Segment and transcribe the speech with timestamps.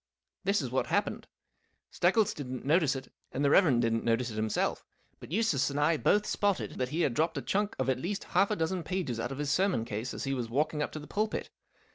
[0.43, 1.27] This is what happened.
[1.91, 3.79] Steggles didn't notice it, and the Rev.
[3.81, 4.83] didn't notice it himself,
[5.19, 8.23] but Eustace and I both spotted that he had dropped a chunk of at least
[8.23, 10.99] half a dozen pages out of his sermon case as he was walking up to
[10.99, 11.51] the pulpit.